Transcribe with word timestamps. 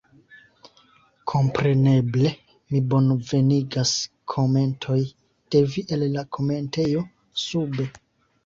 Kompreneble, 1.31 2.31
mi 2.71 2.81
bonvenigas 2.93 3.91
komentoj 4.35 4.99
de 5.57 5.63
vi 5.75 5.85
el 5.97 6.07
la 6.17 6.25
komentejo 6.39 7.05
sube 7.45 7.91